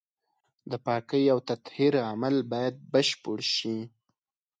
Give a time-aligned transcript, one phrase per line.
[0.71, 3.77] د پاکۍ او تطهير عمل بايد بشپړ شي.